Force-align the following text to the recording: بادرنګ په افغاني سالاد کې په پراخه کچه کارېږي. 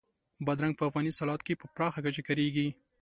بادرنګ 0.45 0.73
په 0.77 0.83
افغاني 0.89 1.11
سالاد 1.19 1.41
کې 1.45 1.59
په 1.61 1.65
پراخه 1.73 1.99
کچه 2.05 2.21
کارېږي. 2.27 2.67